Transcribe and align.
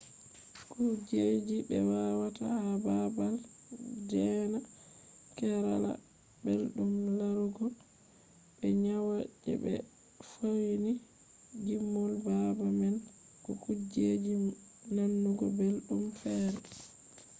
kujeji 0.71 1.57
be 1.67 1.77
watta 2.19 2.43
ha 2.57 2.69
baabal 2.83 3.35
deena 4.09 4.59
kerala 5.37 5.91
belɗum 6.43 6.91
larugo 7.19 7.65
be 8.57 8.67
nyiwa 8.83 9.17
je 9.43 9.53
be 9.63 9.73
fauni 10.31 10.91
gimol 11.65 12.11
baabal 12.25 12.69
man 12.79 12.95
ko 13.43 13.51
kujeji 13.63 14.31
nanugo 14.95 15.45
belɗum 15.57 16.01
feere 16.19 16.59